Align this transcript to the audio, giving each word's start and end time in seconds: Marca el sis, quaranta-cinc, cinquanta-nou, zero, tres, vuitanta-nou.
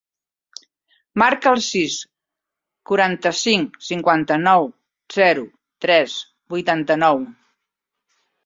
Marca 1.21 1.51
el 1.57 1.61
sis, 1.65 1.97
quaranta-cinc, 2.91 3.77
cinquanta-nou, 3.89 4.67
zero, 5.19 5.47
tres, 5.87 6.17
vuitanta-nou. 6.57 7.23